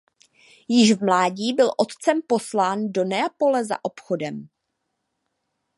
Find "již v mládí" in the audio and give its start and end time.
0.67-1.53